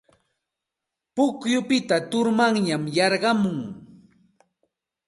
Pukyupita 1.15 1.97
turmanyay 2.09 2.81
yarqumun. 2.97 3.57